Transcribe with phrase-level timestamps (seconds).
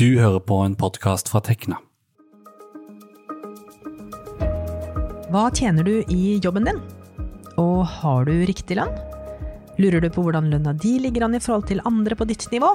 [0.00, 1.76] Du hører på en podkast fra Tekna.
[5.28, 6.78] Hva tjener du i jobben din?
[7.60, 8.94] Og har du riktig lønn?
[9.76, 12.72] Lurer du på hvordan lønna di ligger an i forhold til andre på ditt nivå?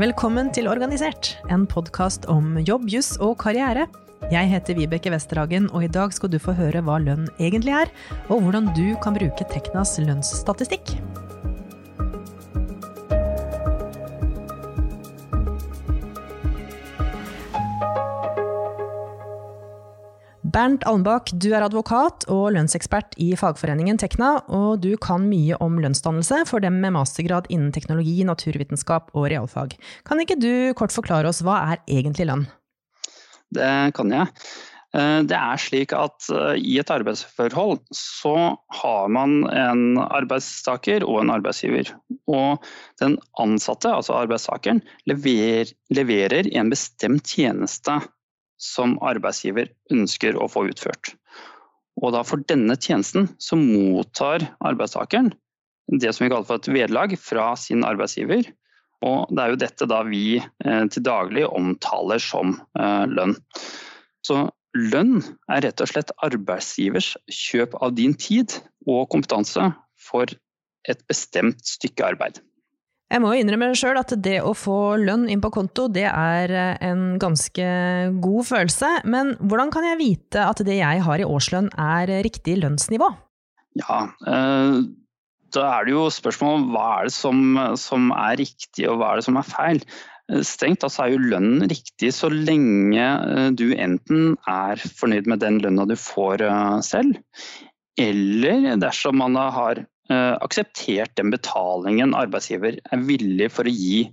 [0.00, 3.84] Velkommen til Organisert, en podkast om jobb, juss og karriere.
[4.32, 7.92] Jeg heter Vibeke Westerhagen, og i dag skal du få høre hva lønn egentlig er,
[8.32, 10.96] og hvordan du kan bruke Teknas lønnsstatistikk.
[20.58, 25.76] Bernt Almbakk, du er advokat og lønnsekspert i fagforeningen Tekna, og du kan mye om
[25.78, 29.76] lønnsdannelse for dem med mastergrad innen teknologi, naturvitenskap og realfag.
[30.08, 32.42] Kan ikke du kort forklare oss hva er egentlig lønn?
[33.54, 34.32] Det kan jeg.
[34.98, 38.36] Eh, det er slik at eh, i et arbeidsforhold så
[38.82, 41.94] har man en arbeidstaker og en arbeidsgiver.
[42.26, 42.66] Og
[42.98, 48.00] den ansatte, altså arbeidstakeren, leverer, leverer en bestemt tjeneste
[48.58, 51.14] som arbeidsgiver ønsker å få utført.
[51.98, 55.32] Og da for denne tjenesten så mottar arbeidstakeren
[55.88, 58.50] det som vi kaller for et vederlag fra sin arbeidsgiver.
[59.06, 63.36] Og det er jo dette da vi eh, til daglig omtaler som eh, lønn.
[64.26, 69.70] Så lønn er rett og slett arbeidsgivers kjøp av din tid og kompetanse
[70.08, 70.28] for
[70.88, 72.42] et bestemt stykke arbeid.
[73.08, 76.74] Jeg må innrømme sjøl at det å få lønn inn på konto, det er eh,
[76.90, 77.68] en ganske
[78.20, 78.90] god følelse.
[79.08, 83.08] Men hvordan kan jeg vite at det jeg har i årslønn er riktig lønnsnivå?
[83.80, 84.82] Ja, eh,
[85.56, 87.40] da er det jo spørsmål om hva er det som,
[87.80, 89.80] som, er riktig og hva er det som er feil.
[90.28, 93.08] Eh, strengt tatt er jo lønnen riktig så lenge
[93.56, 96.44] du enten er fornøyd med den lønna du får
[96.84, 97.16] selv,
[97.96, 104.06] eller dersom man har akseptert den betalingen arbeidsgiver er villig for å gi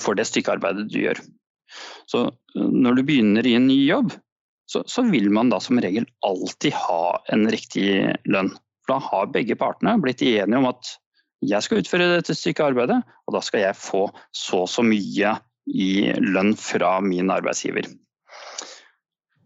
[0.00, 1.20] for det stykkearbeidet du gjør.
[2.10, 4.14] Så eh, når du begynner i en ny jobb,
[4.66, 8.50] så, så, vil man da som regel alltid ha en riktig lønn.
[8.82, 10.96] For da har begge partene blitt enige om at
[11.46, 12.96] jeg skal utføre dette stykket arbeidet,
[13.28, 15.90] og da skal jeg få så og så mye i
[16.22, 17.86] lønn fra min arbeidsgiver.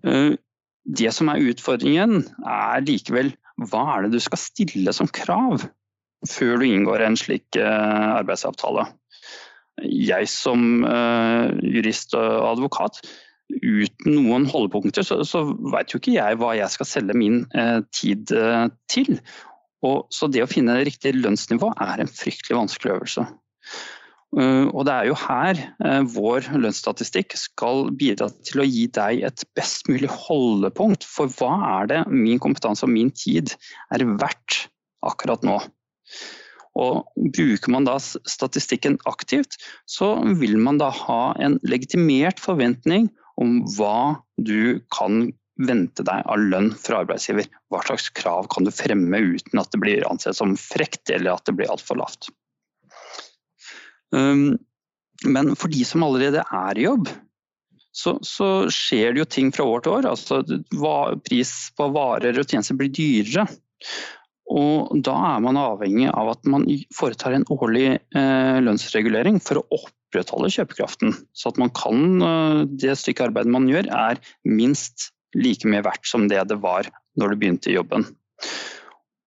[0.08, 0.32] Eh,
[0.88, 3.34] det som er utfordringen, er likevel
[3.68, 5.66] hva er det du skal stille som krav
[6.28, 8.86] før du inngår en slik eh, arbeidsavtale?
[9.80, 13.00] Jeg som eh, jurist og advokat,
[13.50, 17.80] uten noen holdepunkter, så, så veit jo ikke jeg hva jeg skal selge min eh,
[17.96, 18.32] tid
[18.92, 19.16] til.
[19.86, 23.24] Og, så det å finne riktig lønnsnivå er en fryktelig vanskelig øvelse.
[24.38, 29.24] Eh, og det er jo her eh, vår lønnsstatistikk skal bidra til å gi deg
[29.26, 33.56] et best mulig holdepunkt for hva er det min kompetanse og min tid
[33.94, 34.68] er verdt
[35.06, 35.58] akkurat nå.
[36.78, 37.02] Og
[37.34, 39.58] Bruker man da statistikken aktivt,
[39.90, 43.08] så vil man da ha en legitimert forventning
[43.40, 47.48] om hva du kan vente deg av lønn fra arbeidsgiver.
[47.72, 51.50] Hva slags krav kan du fremme uten at det blir ansett som frekt eller at
[51.50, 52.30] det blir altfor lavt.
[54.16, 54.58] Um,
[55.26, 57.10] men for de som allerede er i jobb,
[57.92, 60.08] så, så, skjer det jo ting fra år til år.
[60.12, 60.40] Altså
[61.26, 63.46] pris på varer og tjenester blir dyrere.
[64.50, 66.66] Og da er man avhengig av at man
[66.96, 71.14] foretar en årlig eh, lønnsregulering for å opprettholde kjøpekraften.
[71.34, 76.08] Så at man kan, eh, det stykket arbeid man gjør, er minst like mye verdt
[76.10, 76.88] som det det var
[77.20, 78.08] når du begynte i jobben.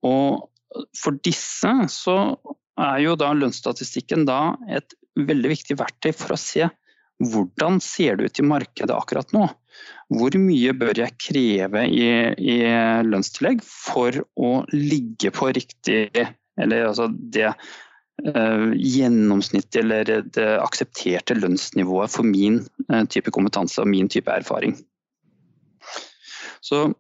[0.04, 0.50] Og
[0.98, 2.18] for disse så
[2.80, 6.70] er jo da lønnsstatistikken da et veldig viktig verktøy for å se
[7.24, 9.46] hvordan ser det ut i markedet akkurat nå.
[10.14, 12.08] Hvor mye bør jeg kreve i,
[12.38, 12.58] i
[13.06, 16.10] lønnstillegg for å ligge på riktig
[16.62, 22.60] Eller altså det eh, gjennomsnittet eller det aksepterte lønnsnivået for min
[22.92, 24.76] eh, type kompetanse og min type erfaring.
[26.62, 26.92] Så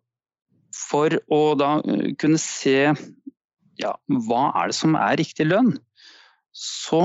[0.73, 2.93] for å da uh, kunne se
[3.81, 3.93] ja,
[4.27, 5.75] hva er det som er riktig lønn?
[6.53, 7.03] Så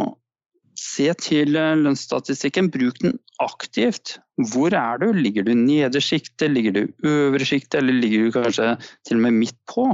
[0.79, 4.19] se til eh, lønnsstatistikken, bruk den aktivt.
[4.53, 5.11] Hvor er du?
[5.17, 8.71] Ligger du nede sjiktet, ligger du i øvre sjiktet, eller ligger du kanskje
[9.07, 9.91] til og med midt på?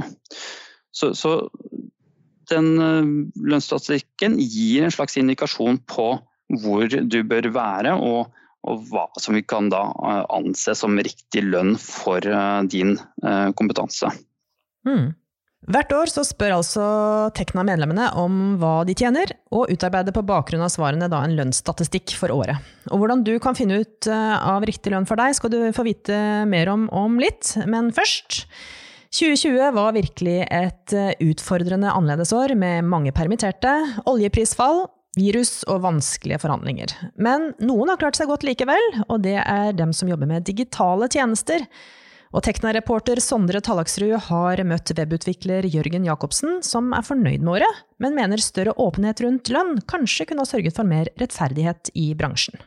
[0.95, 1.37] Så, så
[2.51, 3.11] den eh,
[3.49, 6.09] lønnsstatistikken gir en slags indikasjon på
[6.61, 8.29] hvor du bør være, og,
[8.69, 12.21] og hva som vi kan da eh, anse som riktig lønn for
[12.69, 12.97] din
[13.57, 14.11] kompetanse.
[14.85, 15.15] Mm.
[15.65, 16.85] Hvert år spør altså
[17.33, 22.61] Tekna-medlemmene om hva de tjener, og utarbeider på bakgrunn av svarene en lønnsstatistikk for året.
[22.93, 25.87] Og hvordan du kan finne ut eh, av riktig lønn for deg, skal du få
[25.87, 26.17] vite
[26.49, 28.43] mer om om litt, men først
[29.15, 33.73] 2020 var virkelig et eh, utfordrende annerledesår med mange permitterte,
[34.05, 34.85] oljeprisfall,
[35.17, 36.93] virus og vanskelige forhandlinger.
[37.17, 41.09] Men noen har klart seg godt likevel, og det er dem som jobber med digitale
[41.09, 41.65] tjenester.
[42.35, 48.17] Og Tekna-reporter Sondre Tallaksrud har møtt webutvikler Jørgen Jacobsen, som er fornøyd med året, men
[48.17, 52.59] mener større åpenhet rundt lønn kanskje kunne ha sørget for mer rettferdighet i bransjen.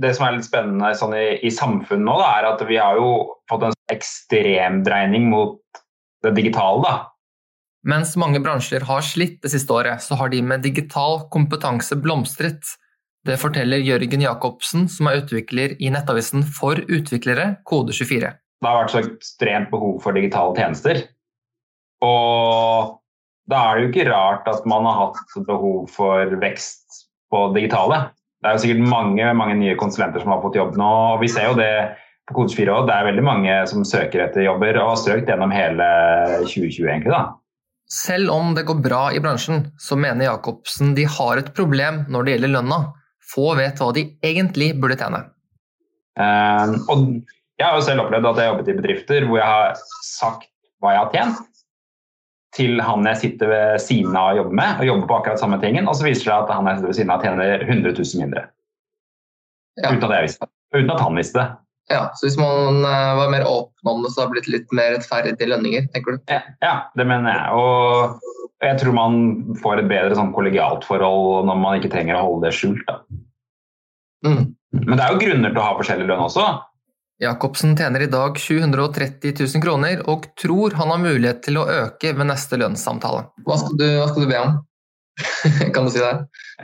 [0.00, 2.96] Det som er litt spennende sånn i, i, samfunnet nå, da, er at vi har
[2.96, 3.12] jo
[3.52, 5.60] fått en ekstremdreining mot
[6.24, 6.80] det digitale.
[6.80, 6.96] da.
[7.84, 12.64] Mens mange bransjer har slitt det siste året, så har de med digital kompetanse blomstret.
[13.28, 18.38] Det forteller Jørgen Jacobsen, som er utvikler i nettavisen For utviklere, Kode24.
[18.60, 21.02] Det har vært så ekstremt behov for digitale tjenester.
[22.04, 22.96] Og
[23.50, 28.10] da er det jo ikke rart at man har hatt behov for vekst på digitale.
[28.40, 30.92] Det er jo sikkert mange, mange nye konsulenter som har fått jobb nå.
[31.14, 31.72] og Vi ser jo det
[32.28, 32.86] på Kode 4 òg.
[32.88, 35.88] Det er veldig mange som søker etter jobber og har søkt gjennom hele
[36.46, 37.12] 2020, egentlig.
[37.12, 37.24] da.
[37.90, 42.26] Selv om det går bra i bransjen, så mener Jacobsen de har et problem når
[42.26, 42.80] det gjelder lønna.
[43.32, 45.24] Få vet hva de egentlig burde tjene.
[46.18, 47.04] Uh, og
[47.60, 50.48] jeg har jo selv opplevd at jeg har jobbet i bedrifter hvor jeg har sagt
[50.80, 51.40] hva jeg har tjent,
[52.56, 55.60] til han jeg sitter ved siden av og jobber med, og jobber på akkurat samme
[55.62, 57.92] tingen, og så viser det seg at han jeg sitter ved siden av tjener 100
[57.92, 58.46] 000 mindre.
[59.78, 59.92] Ja.
[59.92, 60.48] Uten at visste.
[60.74, 61.48] Uten at han visste det.
[61.90, 64.74] Ja, Så hvis man uh, var mer åpen om det, så hadde det blitt litt
[64.78, 66.20] mer rettferdige lønninger, tenker du?
[66.30, 67.58] Ja, ja, det mener jeg.
[67.58, 69.16] Og jeg tror man
[69.58, 72.94] får et bedre sånn kollegialt forhold når man ikke trenger å holde det skjult.
[74.26, 74.52] Mm.
[74.78, 76.46] Men det er jo grunner til å ha forskjellig lønn også.
[77.20, 82.14] Jacobsen tjener i dag 730 000 kroner og tror han har mulighet til å øke
[82.16, 83.26] ved neste lønnssamtale.
[83.44, 84.56] Hva skal du, hva skal du be om?
[85.74, 86.14] kan du si det?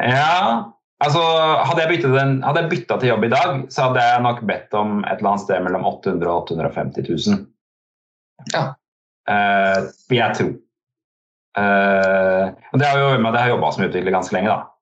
[0.01, 0.65] Ja,
[1.05, 1.21] Altså,
[1.69, 4.77] hadde jeg, den, hadde jeg, bytta til jobb i dag, så hadde jeg nok bedt
[4.79, 7.43] om et eller annet sted mellom 800 og 850 000.
[8.55, 8.63] Ja.
[9.29, 10.47] Uh, vil jeg tro.
[11.57, 14.73] Uh, og det har jo med at jeg har jobba som utvikler ganske lenge, da.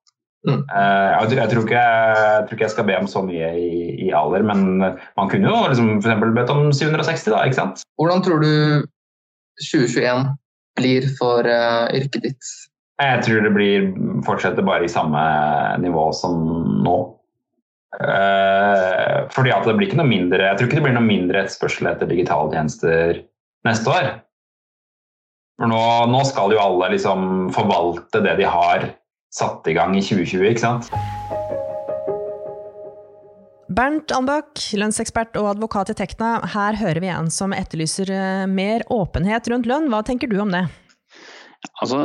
[0.45, 0.61] Mm.
[0.69, 3.71] Jeg, jeg, jeg, tror ikke, jeg, tror ikke, jeg skal be om så mye i,
[4.05, 6.27] i alder, men man kunne jo liksom f.eks.
[6.37, 7.41] bedt om 760, da.
[7.49, 7.85] ikke sant?
[8.01, 8.53] Hvordan tror du
[9.63, 10.27] 2021
[10.77, 12.55] blir for yrket ditt?
[13.03, 13.89] Jeg tror det blir
[14.27, 15.23] fortsetter bare i samme
[15.83, 16.45] nivå som
[16.85, 16.99] nå.
[17.95, 21.45] Uh, fordi at det blir ikke noe mindre Jeg tror ikke det blir noe mindre
[21.45, 23.21] etterspørsel etter digitale tjenester
[23.67, 24.09] neste år.
[25.55, 28.89] For nå, nå, skal jo alle liksom forvalte det de har
[29.35, 30.91] satt i gang i 2020, ikke sant.
[33.75, 36.37] Bernt Anbakk, lønnsekspert og advokat i Tekna.
[36.53, 39.89] Her hører vi en som etterlyser eh, mer åpenhet rundt lønn.
[39.91, 40.67] Hva tenker du om det?
[41.83, 41.99] Altså,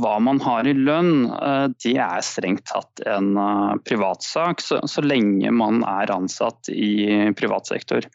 [0.00, 5.04] Hva man har i lønn, eh, det er strengt tatt en eh, privatsak, så, så
[5.04, 8.08] lenge man er ansatt i privat sektor.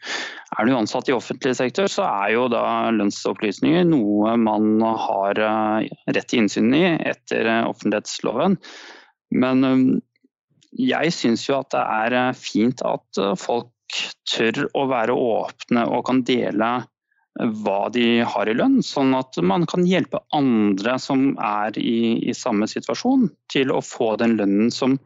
[0.57, 5.91] Er du ansatt i offentlig sektor, så er jo da lønnsopplysninger noe man har eh,
[6.11, 8.59] rett til innsyn i etter offentlighetsloven.
[9.33, 10.01] Men
[10.77, 13.71] jeg syns jo at det er fint at folk
[14.29, 16.75] tør å være åpne og kan dele
[17.39, 22.35] hva de har i lønn, sånn at man kan hjelpe andre som er i, i
[22.37, 24.99] samme situasjon, til å få den lønnen som,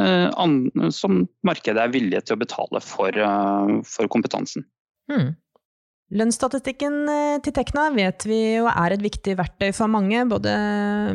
[0.00, 4.66] eh, an, som markedet er villig til å betale for, uh, for kompetansen.
[5.10, 5.32] Hmm.
[6.12, 10.52] Lønnsstatistikken eh, til Tekna vet vi jo er et viktig verktøy for mange, både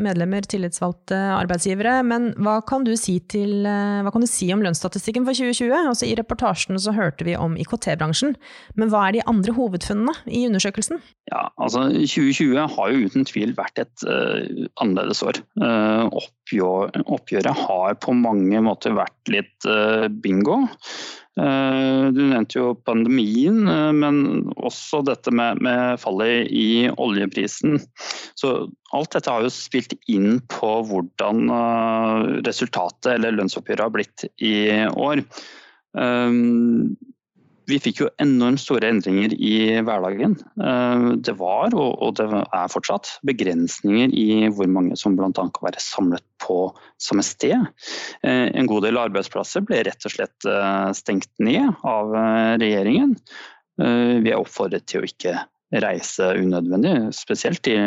[0.01, 2.00] medlemmer, tillitsvalgte, arbeidsgivere.
[2.09, 5.75] Men hva kan du si, til, eh, kan du si om lønnsstatistikken for 2020?
[5.91, 8.33] Altså, I reportasjen så hørte vi om IKT-bransjen,
[8.81, 11.04] men hva er de andre hovedfunnene i undersøkelsen?
[11.30, 14.42] Ja, altså 2020 har jo uten tvil vært et uh,
[14.81, 15.37] annerledes år.
[15.61, 20.64] Uh, oppgjør, oppgjøret har på mange måter vært litt uh, bingo.
[21.40, 24.18] Eh, du nevnte jo pandemien, eh, men
[24.58, 27.78] også dette med, med, fallet i oljeprisen.
[28.40, 28.54] Så
[28.96, 34.56] alt dette har jo spilt inn på hvordan eh, resultatet eller lønnsoppgjøret har blitt i
[34.90, 35.24] år
[37.69, 40.35] vi fikk jo enormt store endringer i hverdagen.
[40.61, 45.30] Eh, det var, og det er fortsatt, begrensninger i hvor mange som bl.a.
[45.33, 46.61] kan være samlet på
[47.02, 47.69] samme sted.
[48.23, 52.14] Eh, en god del arbeidsplasser ble rett og slett eh, stengt ned av
[52.59, 53.16] regjeringen.
[53.80, 55.38] Vi er oppfordret til å ikke
[55.80, 57.78] reise unødvendig, spesielt i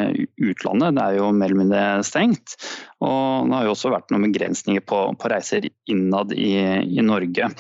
[0.41, 0.95] utlandet.
[0.97, 2.55] Det er jo mer eller mindre stengt.
[3.05, 6.55] Og det har jo også vært noen begrensninger på, på reiser innad i,
[6.87, 7.51] i Norge.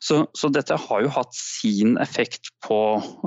[0.00, 2.78] Så, så, dette har jo hatt sin effekt på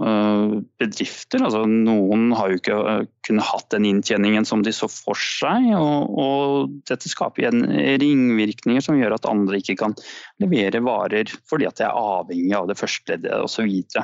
[0.02, 1.44] uh, bedrifter.
[1.46, 5.70] Altså, noen har jo ikke uh, kunnet hatt den inntjeningen som de så for seg.
[5.78, 7.62] Og, og, dette skaper igjen
[8.02, 9.94] ringvirkninger som gjør at andre ikke kan
[10.42, 13.52] levere varer fordi at de er avhengig av det første leddet osv.
[13.54, 14.04] Så, videre.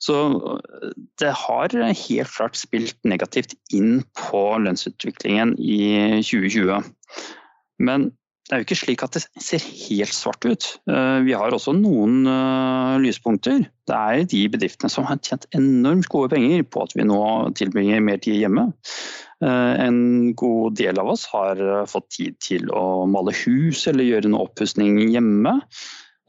[0.00, 0.16] så
[1.20, 5.84] det har helt klart spilt negativt inn på lønnsutviklingen i
[6.24, 6.80] 2020.
[7.84, 8.10] Men
[8.50, 10.64] det er jo ikke slik at det ser helt svart ut.
[10.90, 13.62] Eh, vi har også noen uh, lyspunkter.
[13.86, 17.20] Det er de bedriftene som har tjent enormt gode penger på at vi nå
[17.54, 18.66] tilbringer mer tid hjemme.
[19.38, 20.00] Uh, en
[20.34, 24.98] god del av oss har fått tid til å male hus eller gjøre noe oppussing
[25.14, 25.60] hjemme.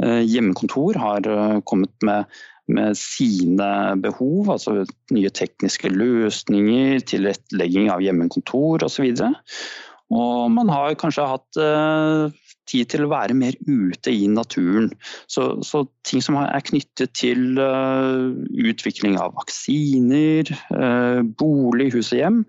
[0.01, 1.27] Hjemmekontor har
[1.69, 2.29] kommet med,
[2.73, 3.67] med sine
[4.01, 4.79] behov, altså
[5.13, 9.11] nye tekniske løsninger, tilrettelegging av hjemmekontor osv.
[9.11, 12.33] Og man har kanskje hatt uh,
[12.69, 14.91] tid til å være mer ute i naturen.
[15.31, 22.21] Så, så ting som er knyttet til uh, utvikling av vaksiner, uh, bolig, hus og
[22.21, 22.41] hjem,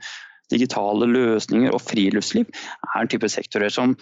[0.52, 3.94] digitale løsninger og friluftsliv er en type sektorer som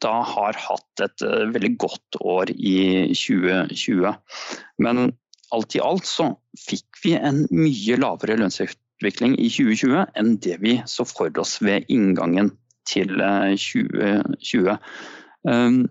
[0.00, 4.14] da har hatt et veldig godt år i 2020.
[4.80, 5.10] Men
[5.52, 10.58] alt i alt så fikk vi en mye lavere lønnsvekst utvikling i 2020 enn det
[10.62, 12.52] vi så for oss ved inngangen
[12.88, 14.70] til 2020.
[14.70, 14.78] Eh,
[15.50, 15.82] um,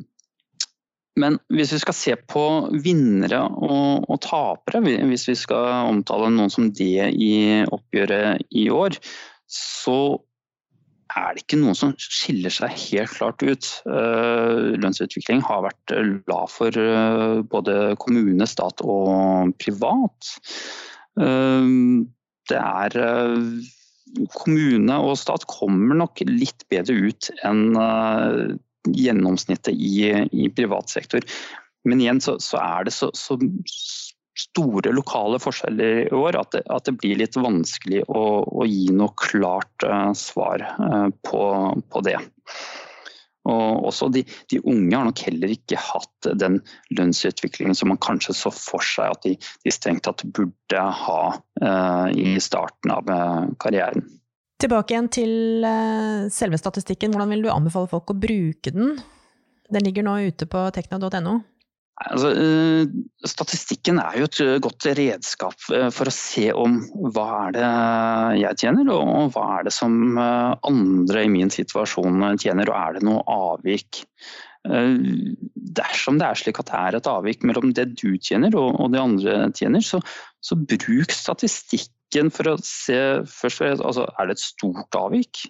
[1.19, 2.43] men hvis vi skal se på
[2.85, 8.95] vinnere og, og, tapere, hvis vi skal omtale noen som det i oppgjøret i år,
[9.51, 9.97] så
[11.11, 13.67] er det ikke noen som skiller seg helt klart ut.
[13.83, 15.95] Uh, lønnsutvikling har vært
[16.31, 20.31] lav for uh, både kommune, stat og privat.
[22.49, 23.69] Det er eh,
[24.35, 28.55] Kommune og stat kommer nok litt bedre ut enn eh,
[28.91, 31.23] gjennomsnittet i, i privat sektor.
[31.87, 33.37] Men igjen så, så er det så, så,
[34.41, 38.87] store lokale forskjeller i år at det, at det blir litt vanskelig å, å gi
[38.95, 41.43] noe klart uh, svar uh, på,
[41.91, 42.15] på, det.
[43.49, 46.59] Og også de, de, unge har nok heller ikke hatt den
[46.93, 52.07] lønnsutviklingen som man kanskje så for seg at de, de strengt tatt burde ha uh,
[52.13, 54.05] i starten av uh, karrieren.
[54.61, 57.15] Tilbake igjen til uh, selve statistikken.
[57.15, 58.99] Hvordan vil du anbefale folk å bruke den?
[59.71, 61.39] Den ligger nå ute på tekna.no.
[62.09, 66.79] Altså, eh, statistikken er jo et eh, godt redskap eh, for å se om
[67.13, 67.71] hva er det
[68.41, 73.05] jeg tjener, og hva er det som andre i min situasjon tjener, og er det
[73.05, 74.05] noe avvik.
[74.61, 79.01] Dersom det er slik at det er et avvik mellom det du tjener og det
[79.01, 79.97] andre tjener, så,
[80.45, 85.45] så bruk statistikken for å se først og fremst altså, er det et stort avvik.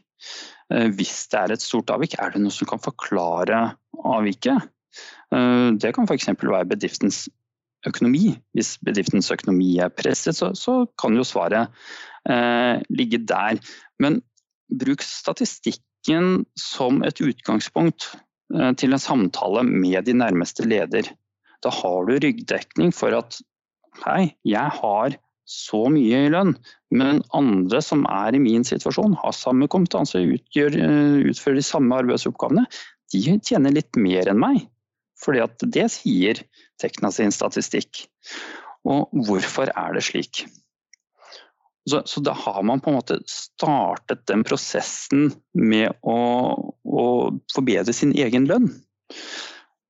[0.95, 3.65] Hvis det er et stort avvik, er det noe som kan forklare
[3.99, 4.71] avviket?
[5.35, 6.31] Eh, det kan f.eks.
[6.41, 7.25] være bedriftens
[7.87, 8.35] økonomi.
[8.57, 11.71] Hvis bedriftens økonomi er presset, så, så kan jo svaret
[12.29, 13.61] eh, ligge der.
[14.01, 14.21] Men
[14.71, 18.11] bruk statistikken som et utgangspunkt
[18.55, 21.09] eh, til en samtale med de nærmeste leder.
[21.61, 23.41] Da har du ryggdekning for at
[24.05, 25.17] hei, jeg har
[25.51, 26.53] så mye i lønn,
[26.95, 31.97] men andre som er i min situasjon, har samme kompetanse, utgjør, eh, utfører de samme
[32.03, 32.65] arbeidsoppgavene,
[33.11, 34.61] de tjener litt mer enn meg.
[35.21, 36.41] Fordi at det sier
[36.81, 38.07] Tekna sin statistikk.
[38.89, 40.45] Og hvorfor er det slik?
[41.89, 46.17] Så, så, da har man på en måte startet den prosessen med å,
[46.85, 47.05] å
[47.53, 48.69] forbedre sin egen lønn.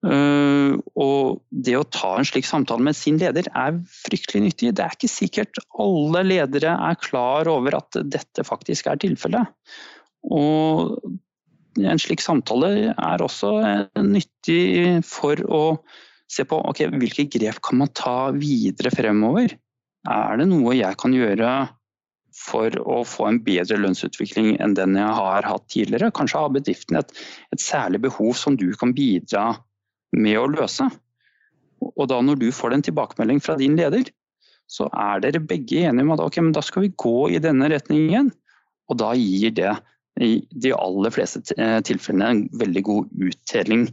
[0.02, 4.72] Uh, og det å ta en slik samtale med sin leder er fryktelig nyttig.
[4.76, 9.52] Det er ikke sikkert alle ledere er klar over at dette faktisk er tilfellet.
[10.32, 10.96] Og
[11.80, 13.52] en slik samtale er også
[14.04, 15.64] nyttig for å
[16.32, 19.54] se på okay, hvilke grep kan man ta videre fremover.
[20.10, 21.52] Er det noe jeg kan gjøre
[22.36, 26.12] for å få en bedre lønnsutvikling enn den jeg har hatt tidligere?
[26.16, 27.12] Kanskje har bedriften et,
[27.54, 29.52] et særlig behov som du kan bidra
[30.16, 30.88] med å løse.
[31.82, 34.08] Og da når du får den tilbakemelding fra din leder,
[34.72, 38.32] så er dere begge enige om at okay, da skal vi gå i denne retningen.
[38.92, 39.74] Og da gir det
[40.22, 40.32] i
[40.64, 43.88] de aller fleste eh, tilfellene en veldig god uttelling.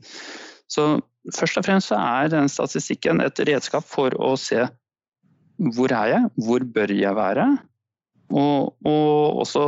[0.69, 0.99] Så
[1.35, 4.67] først og fremst er den statistikken et redskap for å se
[5.75, 7.47] hvor er jeg, hvor bør jeg være?
[8.29, 9.63] Og, og også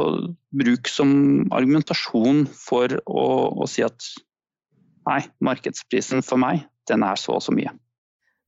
[0.54, 1.12] bruk som
[1.56, 3.24] argumentasjon for å,
[3.56, 4.10] å si at
[5.08, 7.72] nei, markedsprisen for meg, den er så og så mye.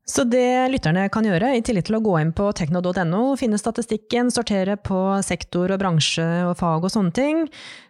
[0.03, 4.33] Så det lytterne kan gjøre, i tillegg til å gå inn på tekno.no, finne statistikken,
[4.35, 7.45] sortere på sektor og bransje og fag og sånne ting,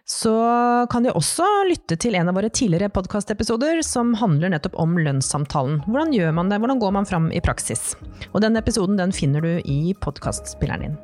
[0.05, 0.35] så
[0.93, 5.81] kan de også lytte til en av våre tidligere podkastepisoder som handler nettopp om lønnssamtalen.
[5.87, 7.95] Hvordan gjør man det, hvordan går man fram i praksis?
[8.29, 10.97] Og den episoden den finner du i podkastspilleren din.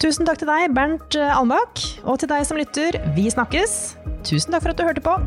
[0.00, 3.80] Tusen takk til deg, Bernt Almbakk, og til deg som lytter, vi snakkes!
[4.24, 5.20] Tusen takk for at du hørte på!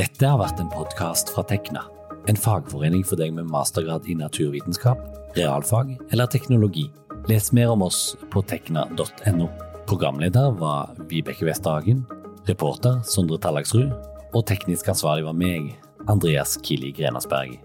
[0.00, 1.82] Dette har vært en podkast fra Tekna,
[2.30, 5.02] en fagforening for deg med mastergrad i naturvitenskap,
[5.36, 6.86] realfag eller teknologi.
[7.28, 9.50] Les mer om oss på tekna.no.
[9.90, 12.06] Programleder var Vibeke Westerhagen,
[12.48, 13.92] reporter Sondre Tallagsrud,
[14.32, 15.74] og teknisk ansvarlig var meg,
[16.08, 17.58] Andreas Kili Grenasberg.